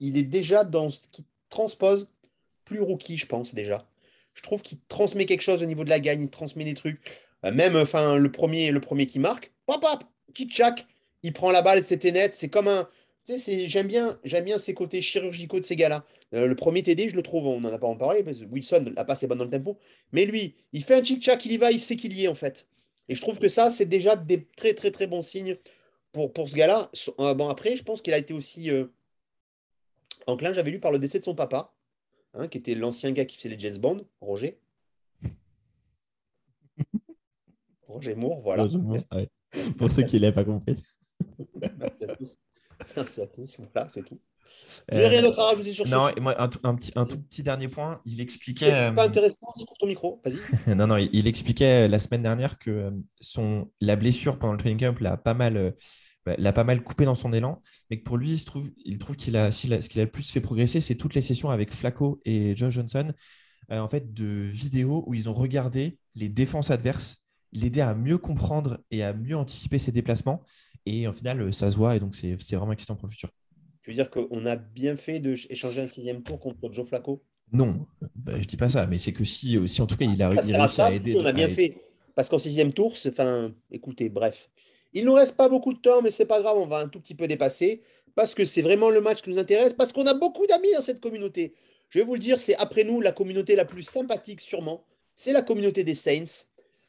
[0.00, 2.10] il est déjà dans ce qui transpose
[2.64, 3.86] plus rookie, je pense déjà.
[4.34, 7.00] Je trouve qu'il transmet quelque chose au niveau de la gagne, il transmet des trucs.
[7.44, 10.86] Euh, même enfin le premier, le premier qui marque, hop hop, qui tchac,
[11.22, 12.34] il prend la balle, c'était net.
[12.34, 12.88] C'est comme un.
[13.26, 16.04] Tu sais, j'aime bien, j'aime bien ces côtés chirurgicaux de ces gars-là.
[16.34, 18.92] Euh, le premier TD, je le trouve, on n'en a pas en parlé, parce Wilson,
[18.94, 19.78] la passe est bonne dans le tempo.
[20.12, 22.34] Mais lui, il fait un tchic-tchac, il y va, il sait qu'il y est en
[22.34, 22.66] fait.
[23.08, 25.56] Et je trouve que ça, c'est déjà des très très très bons signes
[26.12, 26.90] pour, ce gars-là.
[27.20, 28.70] Euh, bon, après, je pense qu'il a été aussi
[30.26, 31.73] enclin, j'avais lu par le décès de son papa,
[32.34, 34.58] hein, qui était l'ancien gars qui faisait les James Bond, Roger.
[37.88, 38.64] Roger Moore, voilà.
[38.66, 39.28] Ouais.
[39.78, 40.76] Pour ceux qui ne l'avaient pas compris.
[41.78, 42.36] Merci à tous.
[42.96, 43.60] Merci à tous.
[43.72, 44.20] Voilà, c'est tout.
[44.92, 46.92] Euh, J'ai rien d'autre à rajouter sur Non, ce et moi, un, tout- un petit,
[46.96, 48.00] un tout petit dernier point.
[48.04, 48.66] Il expliquait.
[48.66, 50.38] C'est pas euh, intéressant, je ton micro, vas-y.
[50.76, 54.52] non, non, il, il expliquait euh, la semaine dernière que euh, son, la blessure pendant
[54.52, 55.70] le training camp l'a pas mal, euh,
[56.26, 58.70] bah, l'a pas mal coupé dans son élan, mais que pour lui, il, se trouve,
[58.84, 61.50] il trouve qu'il a, ce qu'il a le plus fait progresser, c'est toutes les sessions
[61.50, 63.12] avec Flacco et Josh Johnson,
[63.70, 68.18] euh, en fait, de vidéos où ils ont regardé les défenses adverses, l'aider à mieux
[68.18, 70.42] comprendre et à mieux anticiper ses déplacements.
[70.86, 73.12] Et au final, euh, ça se voit, et donc c'est c'est vraiment excitant pour le
[73.12, 73.30] futur.
[73.82, 77.22] Tu veux dire qu'on a bien fait d'échanger un sixième tour contre Joe Flacco?
[77.52, 80.22] Non, bah, je dis pas ça, mais c'est que si, si en tout cas il
[80.22, 81.16] a, Ça il a sert à réussi à aider.
[81.20, 81.76] on a bien fait.
[82.14, 84.48] Parce qu'en sixième tour, c'est enfin, écoutez, bref.
[84.94, 87.00] Il nous reste pas beaucoup de temps, mais c'est pas grave, on va un tout
[87.00, 87.82] petit peu dépasser.
[88.14, 90.80] Parce que c'est vraiment le match qui nous intéresse, parce qu'on a beaucoup d'amis dans
[90.80, 91.52] cette communauté.
[91.90, 94.84] Je vais vous le dire, c'est après nous la communauté la plus sympathique, sûrement.
[95.16, 96.46] C'est la communauté des Saints.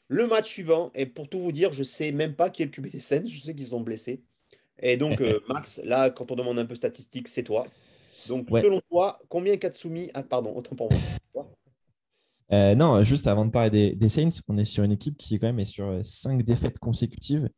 [0.08, 2.72] Le match suivant, et pour tout vous dire, je sais même pas qui est le
[2.72, 4.22] QB des Saints, je sais qu'ils sont blessés.
[4.80, 7.66] Et donc, euh, Max, là, quand on demande un peu statistique, c'est toi.
[8.28, 8.62] Donc, Ouais.
[8.62, 11.50] selon toi, combien Katsumi Ah, pardon, autant pour moi.
[12.54, 15.40] Euh, non, juste avant de parler des, des Saints, on est sur une équipe qui
[15.40, 17.50] quand même est sur euh, cinq défaites consécutives.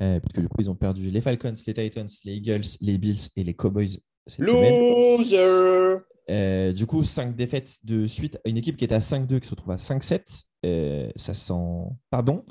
[0.00, 2.98] Euh, parce que du coup, ils ont perdu les Falcons, les Titans, les Eagles, les
[2.98, 4.46] Bills et les Cowboys cette.
[4.46, 5.98] Loser
[6.30, 9.46] Euh, du coup, cinq défaites de suite à une équipe qui est à 5-2 qui
[9.46, 10.44] se retrouve à 5-7.
[10.64, 12.44] Euh, ça sent pas bon.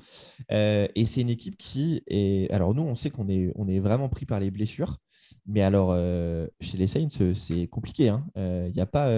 [0.51, 2.51] Euh, et c'est une équipe qui est.
[2.51, 4.97] Alors, nous, on sait qu'on est, on est vraiment pris par les blessures.
[5.45, 8.05] Mais alors, euh, chez les Saints, euh, c'est compliqué.
[8.05, 8.69] Il hein.
[8.73, 9.09] n'y a pas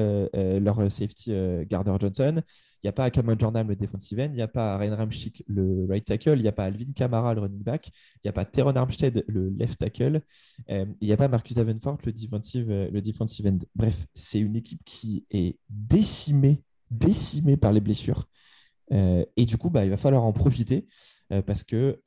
[0.60, 1.34] leur safety
[1.70, 2.42] Gardner Johnson,
[2.84, 5.44] il n'y a pas Cameron Jordan, le defensive end, il n'y a pas Ryan Ramchick,
[5.48, 8.34] le right tackle, il n'y a pas Alvin Kamara, le running back, il n'y a
[8.34, 10.22] pas Teron Armstead, le left tackle,
[10.68, 13.60] il n'y a pas Marcus Davenport, le defensive, le defensive end.
[13.76, 18.28] Bref, c'est une équipe qui est décimée, décimée par les blessures.
[18.92, 20.88] et du coup, bah, il va falloir en profiter
[21.46, 22.00] parce que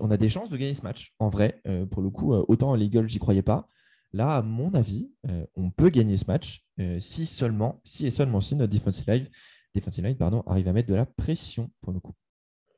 [0.00, 1.12] on a des chances de gagner ce match.
[1.18, 3.68] En vrai, euh, pour le coup, euh, autant les Eagles, j'y croyais pas.
[4.12, 6.64] Là, à mon avis, euh, on peut gagner ce match
[7.00, 9.28] si seulement, si et seulement si notre defensive line,
[9.74, 12.14] defensive line pardon, arrive à mettre de la pression pour le coup.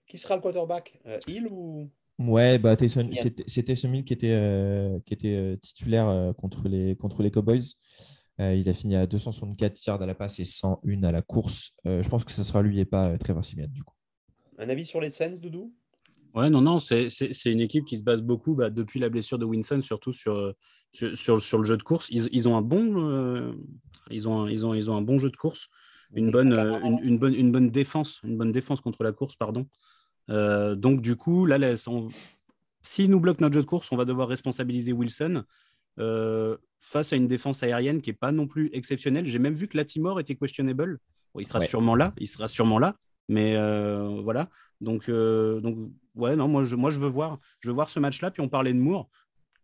[0.09, 0.99] Qui sera le quarterback?
[1.29, 1.89] Hill ou?
[2.19, 7.63] Ouais, bah, c'était Hill qui était, qui était titulaire contre, les, contre les Cowboys.
[8.39, 11.77] il a fini à 264 yards à la passe et 101 à la course.
[11.85, 13.95] je pense que ce sera lui et pas Trevor Simeon du coup.
[14.59, 15.73] Un avis sur les Saints, Doudou?
[16.35, 17.09] Ouais, non, non, c'est
[17.47, 20.55] une équipe qui se base beaucoup bah, depuis la blessure de Winson, surtout sur,
[20.93, 22.09] sur, sur, le jeu de course.
[22.11, 23.53] Ils, ils ont un bon, euh,
[24.11, 25.69] ils ont, ils ont, ils ont un bon jeu de course,
[26.15, 29.67] une bonne, euh, une, bonne, une bonne défense, une bonne défense contre la course, pardon.
[30.29, 31.75] Euh, donc du coup, là, là
[32.83, 35.45] s'ils nous bloquent notre jeu de course, on va devoir responsabiliser Wilson
[36.79, 39.27] face à une défense aérienne qui est pas non plus exceptionnelle.
[39.27, 40.99] J'ai même vu que Latimore était questionable.
[41.39, 42.97] il sera sûrement là, il sera sûrement là,
[43.31, 43.55] mais
[44.23, 44.49] voilà.
[44.81, 45.77] Donc, donc
[46.15, 48.31] ouais, non, moi je, moi, je veux voir, je veux voir ce match-là.
[48.31, 49.09] Puis on parlait de Moore,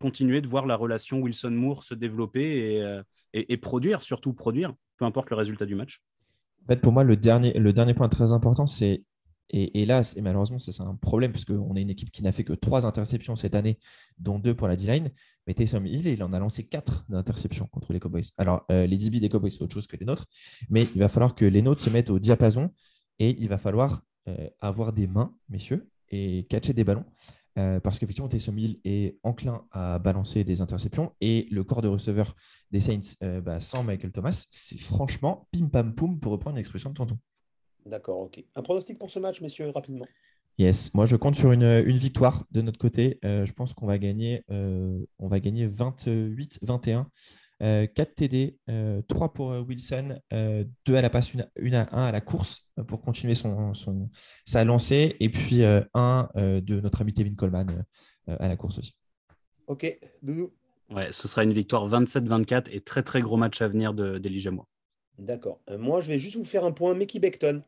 [0.00, 3.02] continuer de voir la relation Wilson-Moore se développer euh,
[3.32, 6.02] et, et, produire, surtout produire, peu importe le résultat du match.
[6.64, 9.02] En fait, pour moi, le dernier, le dernier point très important, c'est
[9.50, 12.32] et, et, là, et malheureusement, c'est un problème parce qu'on est une équipe qui n'a
[12.32, 13.78] fait que trois interceptions cette année,
[14.18, 15.10] dont deux pour la D-line.
[15.46, 18.24] Mais Taysom Hill, il en a lancé quatre d'interceptions contre les Cowboys.
[18.38, 20.26] Alors, euh, les DB des Cowboys, c'est autre chose que les nôtres,
[20.68, 22.72] mais il va falloir que les nôtres se mettent au diapason
[23.18, 27.04] et il va falloir euh, avoir des mains, messieurs, et catcher des ballons.
[27.58, 31.88] Euh, parce qu'effectivement, Taysom Hill est enclin à balancer des interceptions et le corps de
[31.88, 32.34] receveur
[32.70, 36.90] des Saints euh, bah, sans Michael Thomas, c'est franchement pim pam poum pour reprendre l'expression
[36.90, 37.18] de tonton.
[37.86, 38.44] D'accord, ok.
[38.56, 40.06] Un pronostic pour ce match, messieurs, rapidement.
[40.58, 43.18] Yes, moi je compte sur une, une victoire de notre côté.
[43.22, 47.06] je pense qu'on va gagner, on va gagner 28-21
[47.60, 48.58] 4 TD,
[49.08, 52.68] 3 pour euh, Wilson, 2 euh, à la passe, 1 à 1 à la course
[52.78, 54.10] euh, pour continuer son, son
[54.44, 57.84] sa lancée, et puis 1 de notre ami Kevin Coleman
[58.26, 58.94] à la course aussi.
[59.66, 60.52] Ok, Doudou
[60.90, 64.68] Ouais, ce sera une victoire 27-24 et très très gros match à venir d'Elijah Moore.
[65.18, 65.60] D'accord.
[65.78, 66.94] moi, je vais juste vous faire un point.
[66.94, 67.62] Mickey Beckton.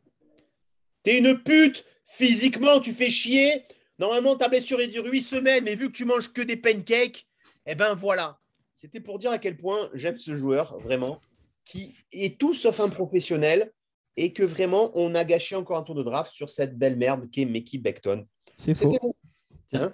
[1.02, 3.64] T'es une pute Physiquement, tu fais chier.
[3.98, 7.28] Normalement, ta blessure est dure 8 semaines, mais vu que tu manges que des pancakes,
[7.66, 8.40] eh ben voilà.
[8.78, 11.18] C'était pour dire à quel point j'aime ce joueur, vraiment,
[11.64, 13.72] qui est tout sauf un professionnel
[14.16, 17.28] et que vraiment, on a gâché encore un tour de draft sur cette belle merde
[17.28, 18.24] qui est Mickey Beckton.
[18.54, 18.96] C'est faux.
[19.72, 19.92] Hein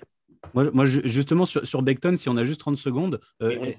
[0.52, 3.72] moi, justement, sur, sur, Beckton, si on a juste 30 secondes, euh,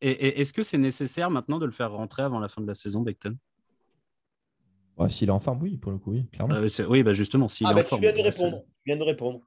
[0.00, 3.00] est-ce que c'est nécessaire maintenant de le faire rentrer avant la fin de la saison,
[3.00, 3.36] Beckton
[5.08, 6.54] S'il est en forme, oui, pour le coup, oui, clairement.
[6.54, 8.00] Euh, oui, bah justement, s'il ah, est bah, en forme.
[8.00, 8.62] Tu viens de répondre.
[8.62, 9.40] Tu viens de répondre.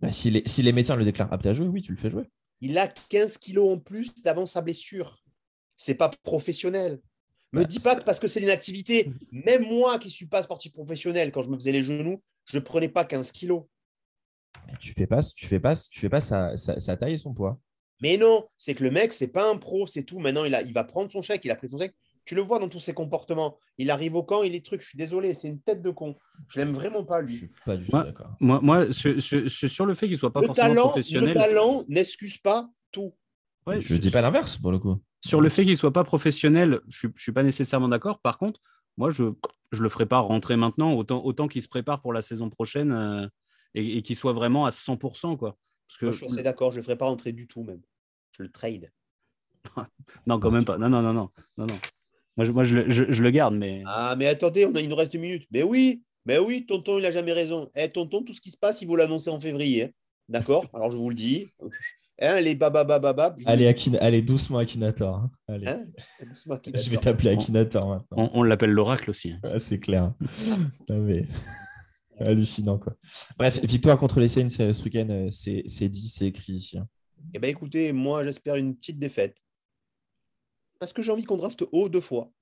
[0.00, 2.10] Bah, si, les, si, les, médecins le déclarent apte à jouer, oui, tu le fais
[2.10, 2.24] jouer.
[2.60, 5.22] Il a 15 kilos en plus d'avant sa blessure.
[5.76, 7.00] C'est pas professionnel.
[7.52, 10.42] Me bah, dis pas que parce que c'est une activité, même moi qui suis pas
[10.42, 13.64] sportif professionnel, quand je me faisais les genoux, je ne prenais pas 15 kilos.
[14.78, 17.58] tu fais pas, tu fais pas, tu fais pas sa, taille et son poids.
[18.02, 20.18] Mais non, c'est que le mec, c'est pas un pro, c'est tout.
[20.18, 21.94] Maintenant, il, a, il va prendre son chèque, il a pris son chèque.
[22.24, 23.58] Tu le vois dans tous ses comportements.
[23.78, 24.82] Il arrive au camp, il est truc.
[24.82, 26.16] Je suis désolé, c'est une tête de con.
[26.48, 27.34] Je l'aime vraiment pas, lui.
[27.34, 28.36] Je suis pas du tout d'accord.
[28.40, 31.28] Moi, moi sur, sur, le fait qu'il soit pas forcément talent, professionnel.
[31.28, 33.14] Le talent n'excuse pas tout.
[33.66, 35.00] Ouais, je ne dis pas l'inverse, pour le coup.
[35.24, 38.20] Sur le fait qu'il soit pas professionnel, je ne suis pas nécessairement d'accord.
[38.20, 38.60] Par contre,
[38.96, 42.22] moi, je ne le ferai pas rentrer maintenant, autant, autant qu'il se prépare pour la
[42.22, 43.28] saison prochaine euh,
[43.74, 45.36] et, qu'il soit vraiment à 100%.
[45.36, 45.56] Quoi.
[45.88, 47.82] Parce que, je suis d'accord, je ne le ferai pas rentrer du tout, même.
[48.36, 48.92] Je le trade.
[50.26, 50.78] non, quand même pas.
[50.78, 51.30] Non, non, non, non.
[51.58, 51.78] non, non.
[52.48, 53.82] Moi, je, le garde, mais.
[53.86, 55.46] Ah, mais attendez, on a, il nous reste une minute.
[55.50, 57.70] Mais oui, mais oui, tonton, il n'a jamais raison.
[57.74, 59.84] Eh, tonton, tout ce qui se passe, il faut l'annoncer en février.
[59.84, 59.90] Hein.
[60.28, 60.64] D'accord?
[60.72, 61.48] Alors, je vous le dis.
[62.20, 63.38] Hein, les bababababab.
[63.46, 65.16] Allez, allez, doucement, Akinator.
[65.16, 65.30] Hein.
[65.48, 65.66] Allez.
[65.66, 65.86] Hein?
[66.74, 68.30] Je vais t'appeler Akinator maintenant.
[68.34, 69.34] On, l'appelle l'oracle aussi.
[69.58, 70.12] c'est clair.
[70.90, 71.24] mais...
[72.20, 72.94] hallucinant, quoi.
[73.38, 76.78] Bref, victoire contre les Saints euh, ce week-end, euh, c'est dit, c'est écrit ici.
[77.34, 79.36] Eh bien, écoutez, moi, j'espère une petite défaite
[80.80, 82.32] parce que j'ai envie qu'on draft haut deux fois.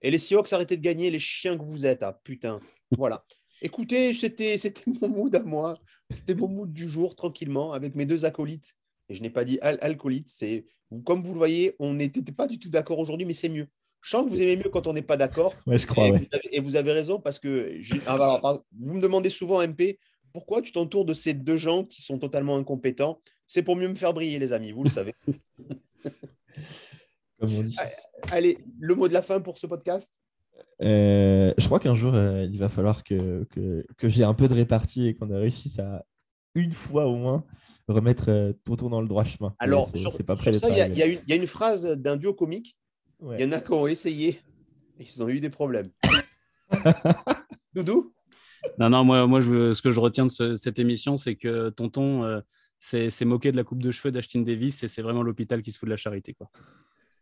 [0.00, 2.02] Et les Seahawks, arrêtez de gagner, les chiens que vous êtes.
[2.02, 2.60] Ah, putain.
[2.96, 3.26] Voilà.
[3.62, 4.56] Écoutez, c'était
[5.02, 5.78] mon mood à moi.
[6.08, 8.72] C'était mon mood du jour, tranquillement, avec mes deux acolytes.
[9.10, 10.30] Et je n'ai pas dit al alcoolites.
[10.30, 10.64] C'est
[11.04, 13.66] Comme vous le voyez, on n'était pas du tout d'accord aujourd'hui, mais c'est mieux.
[14.00, 15.54] Je sens que vous aimez mieux quand on n'est pas d'accord.
[15.66, 16.06] Ouais, je crois.
[16.06, 16.18] Et, ouais.
[16.20, 19.98] vous avez, et, vous avez, raison parce que ah, vous me demandez souvent, MP,
[20.32, 23.20] pourquoi tu t'entoures de ces deux gens qui sont totalement incompétents?
[23.46, 25.14] C'est pour mieux me faire briller, les amis, vous le savez.
[27.40, 27.76] Comme on dit.
[28.30, 30.12] Allez, le mot de la fin pour ce podcast
[30.82, 34.46] Euh, je crois qu'un jour, euh, il va falloir que, que, que j'ai un peu
[34.48, 36.04] de répartie et qu'on réussisse à,
[36.54, 37.44] une fois au moins,
[37.88, 39.54] remettre euh, Tonton dans le droit chemin.
[39.58, 42.16] Alors, c'est pas prêt il y, y a une- il y a une phrase d'un
[42.16, 42.76] duo comique.
[43.20, 43.36] Ouais.
[43.38, 44.40] Il y en a qui ont essayé
[44.98, 45.90] et ils ont eu des problèmes.
[47.74, 48.12] Doudou?
[48.78, 51.36] Non, non, moi, moi je, veux- ce que je retiens de ce- cette émission, c'est
[51.36, 52.40] que Tonton euh,
[52.78, 55.72] s'est s'est moqué de la coupe de cheveux d'Ashton Davis et c'est vraiment l'hôpital qui
[55.72, 56.34] se fout de la charité.
[56.34, 56.50] Quoi.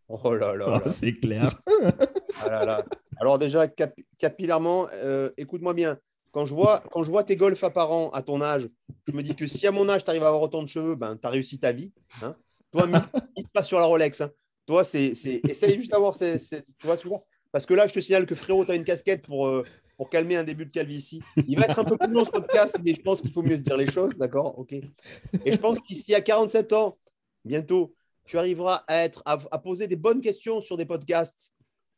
[0.08, 0.64] Oh là là.
[0.68, 0.90] Ah, là.
[0.90, 1.60] c'est clair.
[2.40, 2.84] Ah là là.
[3.20, 5.98] Alors déjà, cap- capillairement, euh, écoute-moi bien.
[6.30, 8.68] Quand je, vois, quand je vois tes golfs apparents à ton âge,
[9.08, 10.94] je me dis que si à mon âge, tu arrives à avoir autant de cheveux,
[10.94, 11.92] ben, tu as réussi ta vie.
[12.22, 12.36] hein.
[12.70, 13.08] Toi, mise,
[13.52, 14.20] pas sur la Rolex.
[14.20, 14.30] hein.
[14.66, 15.12] Toi, c'est,
[15.48, 17.16] essaye juste d'avoir ces, ces- tu vois, celui-là.
[17.50, 19.64] Parce que là, je te signale que frérot, tu as une casquette pour, euh,
[19.96, 21.20] pour calmer un début de calvitie.
[21.46, 23.56] Il va être un peu plus long ce podcast, mais je pense qu'il faut mieux
[23.56, 24.56] se dire les choses, d'accord?
[24.58, 24.74] Ok.
[24.74, 26.98] Et je pense qu'ici à 47 ans,
[27.44, 27.94] bientôt,
[28.28, 31.50] tu arriveras à, être, à, à poser des bonnes questions sur des podcasts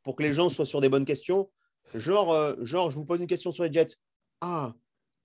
[0.02, 1.50] pour que les gens soient sur des bonnes questions.
[1.94, 3.96] Genre, euh, genre je vous pose une question sur les Jets.
[4.40, 4.72] Ah,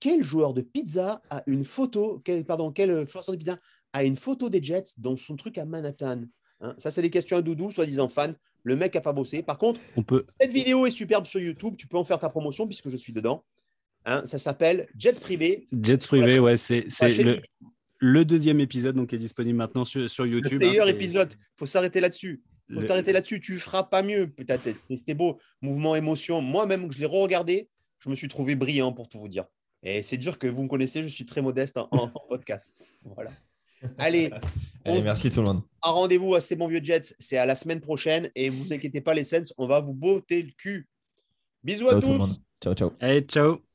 [0.00, 3.56] quel joueur de pizza a une photo, quel, pardon, quel euh, de pizza
[3.92, 6.24] a une photo des Jets dans son truc à Manhattan
[6.60, 8.34] Hein, Ça, c'est des questions à Doudou, soi-disant fan.
[8.64, 9.42] Le mec n'a pas bossé.
[9.42, 11.76] Par contre, On peut, cette vidéo est superbe sur YouTube.
[11.76, 13.44] Tu peux en faire ta promotion puisque je suis dedans.
[14.06, 15.68] Hein, ça s'appelle Jet Privé.
[15.82, 17.40] Jets privé, ouais, c'est c'est le.
[17.98, 20.62] Le deuxième épisode donc, est disponible maintenant sur, sur Le YouTube.
[20.62, 21.34] hein, meilleur c'est- épisode.
[21.56, 22.42] faut s'arrêter là-dessus.
[22.72, 23.40] faut le- t'arrêter là-dessus.
[23.40, 24.32] Tu feras pas mieux.
[24.90, 25.38] C'était beau.
[25.62, 26.40] Mouvement, émotion.
[26.40, 27.68] Moi-même, que je l'ai re-regardé,
[28.00, 29.44] je me suis trouvé brillant pour tout vous dire.
[29.82, 31.02] Et c'est dur que vous me connaissez.
[31.02, 32.92] Je suis très modeste en, en podcast.
[33.04, 33.30] Voilà.
[33.98, 34.30] Allez,
[34.84, 35.62] Allez, merci tout le monde.
[35.82, 37.14] un rendez-vous à ces bons vieux Jets.
[37.18, 38.30] C'est à la semaine prochaine.
[38.34, 40.88] Et vous inquiétez pas, les Sens, on va vous botter le cul.
[41.62, 42.12] Bisous à Ciao tout tous.
[42.14, 42.36] le monde.
[42.62, 42.92] Ciao, ciao.
[43.00, 43.65] Allez, ciao